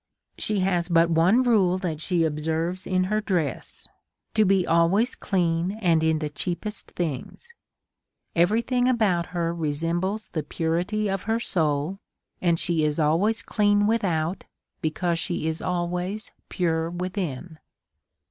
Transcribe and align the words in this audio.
She 0.39 0.61
has 0.61 0.89
but 0.89 1.11
one 1.11 1.43
rule 1.43 1.77
that 1.77 2.01
she 2.01 2.23
observes 2.23 2.87
in 2.87 3.03
her 3.03 3.21
dress, 3.21 3.87
to 4.33 4.45
be 4.45 4.65
always 4.65 5.13
clean 5.13 5.73
and 5.73 6.03
in 6.03 6.17
the 6.17 6.27
cheapest 6.27 6.89
things. 6.89 7.53
Every 8.35 8.63
thing 8.63 8.87
about 8.87 9.27
her 9.27 9.53
resem 9.53 10.01
bles 10.01 10.29
the 10.29 10.41
purity 10.41 11.07
of 11.07 11.21
her 11.29 11.39
soul, 11.39 11.99
and 12.41 12.57
she 12.57 12.83
is 12.83 12.97
always 12.99 13.43
clean 13.43 13.85
without, 13.85 14.45
because 14.81 15.19
she 15.19 15.45
is 15.45 15.61
always 15.61 16.31
pure 16.49 16.89
within. 16.89 17.59